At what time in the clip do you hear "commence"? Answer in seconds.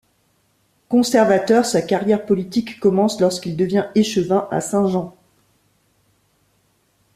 2.79-3.21